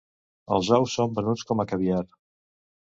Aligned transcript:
Els 0.55 0.71
ous 0.79 0.95
són 1.01 1.13
venuts 1.21 1.47
com 1.51 1.63
a 1.63 1.69
caviar. 1.75 2.05